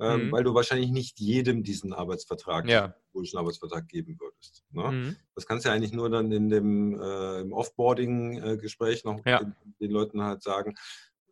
ähm, 0.00 0.26
mhm. 0.26 0.32
weil 0.32 0.44
du 0.44 0.54
wahrscheinlich 0.54 0.90
nicht 0.90 1.20
jedem 1.20 1.62
diesen 1.62 1.92
Arbeitsvertrag, 1.92 2.68
ja. 2.68 2.94
Arbeitsvertrag 3.34 3.88
geben 3.88 4.18
würdest. 4.18 4.64
Ne? 4.70 4.90
Mhm. 4.90 5.16
Das 5.34 5.46
kannst 5.46 5.64
du 5.64 5.68
ja 5.68 5.74
eigentlich 5.74 5.92
nur 5.92 6.08
dann 6.10 6.32
in 6.32 6.48
dem 6.48 7.00
äh, 7.00 7.40
im 7.40 7.52
Offboarding-Gespräch 7.52 9.04
noch 9.04 9.20
ja. 9.26 9.38
den, 9.38 9.54
den 9.80 9.90
Leuten 9.90 10.22
halt 10.22 10.42
sagen 10.42 10.74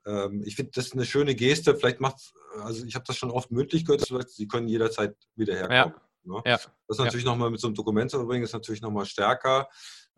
ähm, 0.06 0.42
ich 0.46 0.56
finde 0.56 0.72
das 0.74 0.92
eine 0.92 1.04
schöne 1.04 1.34
Geste. 1.34 1.76
Vielleicht 1.76 2.00
macht 2.00 2.32
also 2.62 2.84
ich 2.84 2.94
habe 2.94 3.04
das 3.06 3.16
schon 3.16 3.30
oft 3.30 3.50
mündlich 3.50 3.84
gehört, 3.84 4.30
sie 4.30 4.48
können 4.48 4.68
jederzeit 4.68 5.16
wieder 5.34 5.54
herkommen. 5.54 5.94
Ja. 5.94 6.34
Ne? 6.34 6.42
Ja. 6.44 6.58
Das 6.88 6.98
natürlich 6.98 7.24
ja. 7.24 7.30
nochmal 7.30 7.50
mit 7.50 7.60
so 7.60 7.68
einem 7.68 7.74
Dokument 7.74 8.10
zu 8.10 8.18
verbringen, 8.18 8.44
ist 8.44 8.52
natürlich 8.52 8.82
nochmal 8.82 9.06
stärker. 9.06 9.68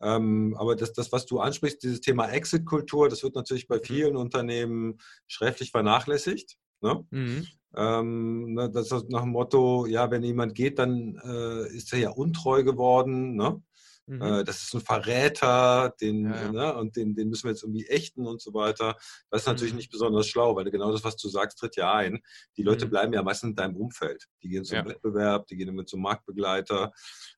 Ähm, 0.00 0.56
aber 0.58 0.74
das, 0.74 0.92
das, 0.92 1.12
was 1.12 1.26
du 1.26 1.38
ansprichst, 1.38 1.82
dieses 1.82 2.00
Thema 2.00 2.28
Exit-Kultur, 2.28 3.08
das 3.08 3.22
wird 3.22 3.36
natürlich 3.36 3.68
bei 3.68 3.76
mhm. 3.76 3.84
vielen 3.84 4.16
Unternehmen 4.16 4.98
schräflich 5.28 5.70
vernachlässigt. 5.70 6.56
Ne? 6.80 7.06
Mhm. 7.10 7.46
Ähm, 7.74 8.54
ne, 8.54 8.70
das 8.70 8.92
ist 8.92 9.10
nach 9.10 9.22
dem 9.22 9.30
Motto, 9.30 9.86
ja, 9.86 10.10
wenn 10.10 10.22
jemand 10.22 10.54
geht, 10.54 10.78
dann 10.78 11.18
äh, 11.24 11.68
ist 11.68 11.92
er 11.92 11.98
ja 12.00 12.10
untreu 12.10 12.62
geworden. 12.64 13.36
Ne? 13.36 13.62
Mhm. 14.06 14.22
Äh, 14.22 14.44
das 14.44 14.62
ist 14.62 14.74
ein 14.74 14.80
Verräter, 14.80 15.94
den, 16.00 16.24
ja, 16.24 16.42
ja. 16.42 16.52
Ne, 16.52 16.74
und 16.74 16.96
den, 16.96 17.14
den 17.14 17.28
müssen 17.28 17.44
wir 17.44 17.52
jetzt 17.52 17.62
irgendwie 17.62 17.86
ächten 17.86 18.26
und 18.26 18.40
so 18.40 18.52
weiter. 18.52 18.96
Das 19.30 19.42
ist 19.42 19.46
natürlich 19.46 19.72
mhm. 19.72 19.78
nicht 19.78 19.90
besonders 19.90 20.26
schlau, 20.26 20.56
weil 20.56 20.70
genau 20.70 20.90
das, 20.90 21.04
was 21.04 21.16
du 21.16 21.28
sagst, 21.28 21.58
tritt 21.58 21.76
ja 21.76 21.92
ein. 21.94 22.20
Die 22.56 22.62
Leute 22.62 22.86
mhm. 22.86 22.90
bleiben 22.90 23.12
ja 23.12 23.22
meistens 23.22 23.50
in 23.50 23.56
deinem 23.56 23.76
Umfeld. 23.76 24.26
Die 24.42 24.48
gehen 24.48 24.64
zum 24.64 24.78
ja. 24.78 24.84
Wettbewerb, 24.86 25.46
die 25.46 25.56
gehen 25.56 25.74
mit 25.74 25.88
zum 25.88 26.02
Marktbegleiter, 26.02 26.92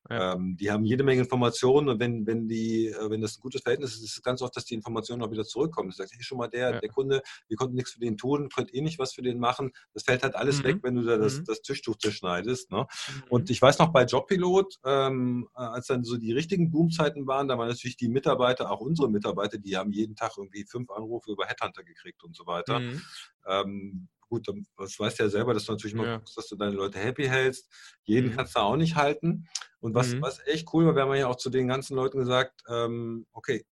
ähm, 0.09 0.57
die 0.59 0.71
haben 0.71 0.85
jede 0.85 1.03
Menge 1.03 1.21
Informationen 1.21 1.89
und 1.89 1.99
wenn, 1.99 2.25
wenn, 2.25 2.47
die, 2.47 2.87
äh, 2.87 3.09
wenn 3.09 3.21
das 3.21 3.37
ein 3.37 3.41
gutes 3.41 3.61
Verhältnis 3.61 3.93
ist, 3.93 4.03
ist 4.03 4.17
es 4.17 4.23
ganz 4.23 4.41
oft, 4.41 4.55
dass 4.55 4.65
die 4.65 4.75
Informationen 4.75 5.21
auch 5.23 5.31
wieder 5.31 5.45
zurückkommen. 5.45 5.89
Du 5.89 5.95
sagst, 5.95 6.13
hey, 6.13 6.23
schon 6.23 6.37
mal 6.37 6.47
der, 6.47 6.79
der 6.79 6.89
Kunde, 6.89 7.21
wir 7.47 7.57
konnten 7.57 7.75
nichts 7.75 7.91
für 7.91 7.99
den 7.99 8.17
tun, 8.17 8.49
könnt 8.49 8.73
eh 8.73 8.81
nicht 8.81 8.99
was 8.99 9.13
für 9.13 9.21
den 9.21 9.39
machen. 9.39 9.71
Das 9.93 10.03
fällt 10.03 10.23
halt 10.23 10.35
alles 10.35 10.63
weg, 10.63 10.77
mhm. 10.77 10.83
wenn 10.83 10.95
du 10.95 11.03
da 11.03 11.17
das, 11.17 11.39
mhm. 11.39 11.45
das 11.45 11.61
Tischtuch 11.61 11.97
zerschneidest. 11.97 12.71
Ne? 12.71 12.87
Und 13.29 13.49
mhm. 13.49 13.51
ich 13.51 13.61
weiß 13.61 13.79
noch 13.79 13.91
bei 13.91 14.05
Jobpilot, 14.05 14.79
ähm, 14.85 15.47
äh, 15.55 15.61
als 15.61 15.87
dann 15.87 16.03
so 16.03 16.17
die 16.17 16.33
richtigen 16.55 16.71
Boomzeiten 16.71 17.27
waren, 17.27 17.47
da 17.47 17.57
waren 17.57 17.67
natürlich 17.67 17.97
die 17.97 18.07
Mitarbeiter, 18.07 18.71
auch 18.71 18.79
unsere 18.79 19.09
Mitarbeiter, 19.09 19.57
die 19.57 19.75
haben 19.75 19.91
jeden 19.91 20.15
Tag 20.15 20.33
irgendwie 20.37 20.65
fünf 20.65 20.89
Anrufe 20.89 21.31
über 21.31 21.45
Headhunter 21.45 21.83
gekriegt 21.83 22.23
und 22.23 22.35
so 22.35 22.45
weiter. 22.45 22.79
Mhm. 22.79 23.01
Ähm, 23.47 24.07
gut, 24.29 24.47
das 24.77 24.99
weißt 24.99 25.19
du 25.19 25.23
ja 25.23 25.29
selber, 25.29 25.53
dass 25.53 25.65
du 25.65 25.73
natürlich 25.73 25.93
immer 25.93 26.05
ja. 26.05 26.17
guckst, 26.17 26.37
dass 26.37 26.47
du 26.47 26.55
deine 26.55 26.75
Leute 26.75 26.99
happy 26.99 27.25
hältst. 27.25 27.69
Jeden 28.03 28.31
mhm. 28.31 28.35
kannst 28.35 28.55
du 28.55 28.59
auch 28.59 28.77
nicht 28.77 28.95
halten. 28.95 29.47
Und 29.79 29.93
was, 29.93 30.13
mhm. 30.13 30.21
was 30.21 30.39
echt 30.47 30.73
cool 30.73 30.85
war, 30.85 30.95
wir 30.95 31.03
haben 31.03 31.13
ja 31.15 31.27
auch 31.27 31.35
zu 31.35 31.49
den 31.49 31.67
ganzen 31.67 31.95
Leuten 31.95 32.17
gesagt, 32.17 32.63
ähm, 32.69 33.25
okay, 33.33 33.65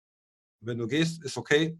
wenn 0.60 0.78
du 0.78 0.88
gehst, 0.88 1.24
ist 1.24 1.38
okay. 1.38 1.78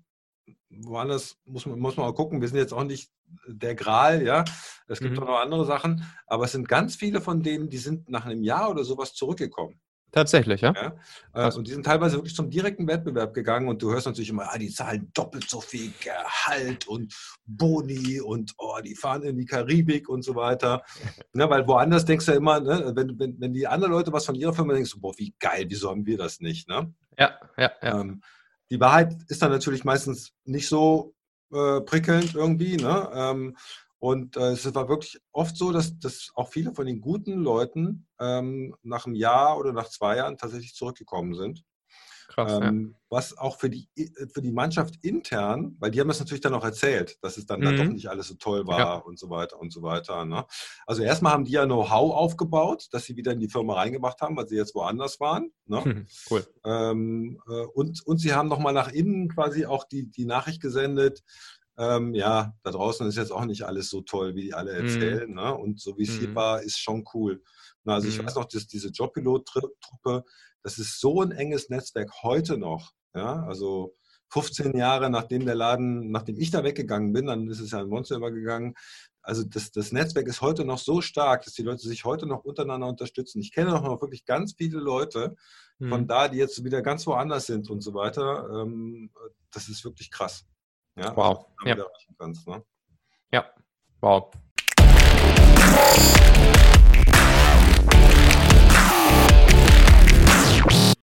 Woanders 0.70 1.38
muss 1.46 1.66
man, 1.66 1.80
muss 1.80 1.96
man 1.98 2.08
auch 2.08 2.16
gucken. 2.16 2.42
Wir 2.42 2.48
sind 2.48 2.58
jetzt 2.58 2.74
auch 2.74 2.84
nicht 2.84 3.12
der 3.48 3.76
Gral, 3.76 4.24
ja. 4.24 4.44
Es 4.88 5.00
gibt 5.00 5.16
mhm. 5.16 5.24
auch 5.24 5.28
noch 5.28 5.40
andere 5.40 5.66
Sachen. 5.66 6.06
Aber 6.28 6.46
es 6.46 6.52
sind 6.52 6.68
ganz 6.68 6.96
viele 6.96 7.22
von 7.22 7.44
denen, 7.44 7.70
die 7.70 7.78
sind 7.78 8.10
nach 8.10 8.26
einem 8.26 8.44
Jahr 8.44 8.70
oder 8.70 8.84
sowas 8.84 9.14
zurückgekommen. 9.14 9.80
Tatsächlich, 10.14 10.62
ja. 10.62 10.74
ja? 10.76 11.48
Äh, 11.48 11.52
und 11.54 11.68
die 11.68 11.72
sind 11.72 11.88
teilweise 11.88 12.18
wirklich 12.18 12.36
zum 12.36 12.52
direkten 12.52 12.88
Wettbewerb 12.88 13.34
gegangen 13.34 13.68
und 13.68 13.82
du 13.82 13.92
hörst 13.92 14.06
natürlich 14.06 14.30
immer, 14.30 14.44
ah, 14.54 14.58
die 14.60 14.70
zahlen 14.70 15.10
doppelt 15.16 15.50
so 15.50 15.60
viel 15.60 15.92
Gehalt 16.04 16.88
und 16.88 17.16
Boni 17.48 18.22
und 18.22 18.54
oh, 18.60 18.78
die 18.86 18.94
fahren 18.94 19.24
in 19.24 19.38
die 19.38 19.46
Karibik 19.46 20.08
und 20.08 20.22
so 20.22 20.36
weiter. 20.36 20.84
ne, 21.34 21.50
weil 21.50 21.68
woanders 21.68 22.06
denkst 22.06 22.28
du 22.28 22.32
ja 22.34 22.38
immer, 22.38 22.60
ne, 22.60 22.94
wenn, 22.96 23.18
wenn, 23.18 23.42
wenn 23.42 23.54
die 23.54 23.66
anderen 23.66 23.92
Leute 23.92 24.14
was 24.14 24.26
von 24.26 24.36
ihrer 24.36 24.54
Firma 24.54 24.76
denkst, 24.76 24.94
boah, 24.98 25.14
wie 25.18 25.34
geil, 25.40 25.66
wieso 25.68 25.90
haben 25.90 26.06
wir 26.06 26.20
das 26.20 26.40
nicht? 26.40 26.70
Ne? 26.70 26.94
Ja, 27.18 27.32
ja, 27.58 27.72
ja. 27.82 28.00
Ähm, 28.00 28.22
die 28.70 28.80
Wahrheit 28.80 29.16
ist 29.30 29.42
dann 29.42 29.52
natürlich 29.52 29.84
meistens 29.84 30.32
nicht 30.46 30.68
so 30.68 31.16
äh, 31.52 31.82
prickelnd 31.82 32.36
irgendwie. 32.36 32.78
Ne? 32.78 33.10
Ähm, 33.16 33.58
und 34.04 34.36
äh, 34.36 34.52
es 34.52 34.76
war 34.76 34.90
wirklich 34.90 35.18
oft 35.32 35.56
so, 35.56 35.72
dass, 35.72 35.98
dass 35.98 36.30
auch 36.36 36.50
viele 36.50 36.76
von 36.76 36.86
den 36.86 37.00
guten 37.00 37.36
Leuten 37.36 38.06
ähm, 38.20 38.76
nach 38.84 39.06
einem 39.06 39.16
Jahr 39.16 39.58
oder 39.58 39.72
nach 39.72 39.88
zwei 39.88 40.18
Jahren 40.18 40.36
tatsächlich 40.36 40.76
zurückgekommen 40.76 41.36
sind. 41.36 41.64
Krass, 42.28 42.60
ähm, 42.62 42.90
ja. 42.92 43.00
Was 43.08 43.38
auch 43.38 43.58
für 43.58 43.70
die, 43.70 43.88
für 44.34 44.42
die 44.42 44.52
Mannschaft 44.52 44.96
intern, 45.04 45.78
weil 45.80 45.92
die 45.92 46.02
haben 46.02 46.10
das 46.10 46.20
natürlich 46.20 46.42
dann 46.42 46.54
auch 46.54 46.66
erzählt, 46.66 47.18
dass 47.22 47.38
es 47.38 47.46
dann, 47.46 47.62
mhm. 47.62 47.64
dann 47.64 47.78
doch 47.78 47.86
nicht 47.86 48.10
alles 48.10 48.28
so 48.28 48.34
toll 48.34 48.68
war 48.68 48.80
ja. 48.80 48.94
und 48.96 49.18
so 49.18 49.30
weiter 49.30 49.58
und 49.58 49.72
so 49.72 49.84
weiter. 49.84 50.26
Ne? 50.26 50.46
Also 50.86 51.02
erstmal 51.04 51.32
haben 51.32 51.46
die 51.46 51.54
ja 51.54 51.64
Know-how 51.64 52.14
aufgebaut, 52.14 52.90
dass 52.92 53.06
sie 53.06 53.16
wieder 53.16 53.32
in 53.32 53.40
die 53.40 53.50
Firma 53.50 53.76
reingemacht 53.76 54.20
haben, 54.20 54.36
weil 54.36 54.50
sie 54.50 54.58
jetzt 54.58 54.76
woanders 54.76 55.22
waren. 55.22 55.54
Ne? 55.66 55.82
Mhm, 55.82 56.08
cool. 56.30 56.46
Ähm, 56.66 57.42
äh, 57.48 57.68
und, 57.74 58.06
und 58.06 58.18
sie 58.18 58.34
haben 58.34 58.50
nochmal 58.50 58.74
nach 58.74 58.92
innen 58.92 59.30
quasi 59.30 59.66
auch 59.66 59.86
die, 59.86 60.12
die 60.12 60.26
Nachricht 60.26 60.62
gesendet, 60.62 61.24
ähm, 61.78 62.14
ja, 62.14 62.54
da 62.64 62.72
draußen 62.72 63.08
ist 63.08 63.18
jetzt 63.18 63.32
auch 63.32 63.46
nicht 63.46 63.64
alles 63.64 63.90
so 63.90 64.02
toll, 64.02 64.36
wie 64.36 64.44
die 64.44 64.54
alle 64.54 64.74
mhm. 64.74 64.88
erzählen. 64.88 65.32
Mm. 65.32 65.36
Ne? 65.36 65.56
Und 65.56 65.80
so 65.80 65.98
wie 65.98 66.04
es 66.04 66.16
mm. 66.16 66.20
hier 66.20 66.30
mhm. 66.30 66.36
war, 66.36 66.62
ist 66.62 66.80
schon 66.80 67.04
cool. 67.14 67.42
Na, 67.84 67.96
also 67.96 68.08
mm. 68.08 68.12
ich 68.12 68.22
mhm. 68.22 68.26
weiß 68.26 68.36
noch, 68.36 68.46
dass 68.46 68.68
diese 68.68 68.90
Jobpilot-Truppe, 68.90 70.24
das 70.62 70.78
ist 70.78 71.00
so 71.00 71.22
ein 71.22 71.32
enges 71.32 71.70
Netzwerk 71.70 72.12
heute 72.22 72.58
noch. 72.58 72.92
Ja, 73.16 73.44
also 73.44 73.96
15 74.30 74.76
Jahre 74.76 75.10
nachdem 75.10 75.46
der 75.46 75.56
Laden, 75.56 76.10
nachdem 76.10 76.40
ich 76.40 76.50
da 76.50 76.64
weggegangen 76.64 77.14
bin, 77.14 77.28
dann 77.28 77.48
ist 77.48 77.60
es 77.60 77.72
ja 77.72 77.80
ein 77.80 77.88
Monster 77.88 78.16
übergegangen. 78.16 78.74
Also 79.22 79.44
das, 79.44 79.72
das 79.72 79.92
Netzwerk 79.92 80.28
ist 80.28 80.42
heute 80.42 80.66
noch 80.66 80.80
so 80.80 81.02
stark, 81.02 81.44
dass 81.46 81.54
die 81.54 81.62
Leute 81.62 81.88
sich 81.88 82.04
heute 82.04 82.26
noch 82.26 82.44
untereinander 82.44 82.88
unterstützen. 82.88 83.40
Ich 83.42 83.52
kenne 83.52 83.72
noch 83.72 84.02
wirklich 84.02 84.26
ganz 84.26 84.56
viele 84.58 84.80
Leute 84.80 85.36
von 85.80 86.08
da, 86.08 86.28
die 86.28 86.38
jetzt 86.38 86.64
wieder 86.64 86.82
ganz 86.82 87.06
woanders 87.08 87.46
sind 87.46 87.70
und 87.70 87.82
so 87.82 87.94
weiter. 87.94 88.48
Ähm, 88.62 89.12
das 89.52 89.70
ist 89.70 89.84
wirklich 89.84 90.12
krass. 90.12 90.46
Ja, 90.96 91.16
wow. 91.16 91.46
Ja. 91.66 91.76
Kannst, 92.20 92.48
ne? 92.48 92.64
ja, 93.32 93.46
wow. 94.02 94.32